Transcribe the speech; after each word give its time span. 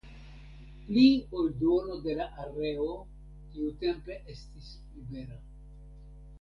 Pli 0.85 1.03
ol 1.41 1.51
duono 1.59 1.99
de 2.07 2.15
la 2.21 2.27
areo 2.45 2.89
tiutempe 3.53 4.19
estis 4.37 4.75
libera. 4.97 5.41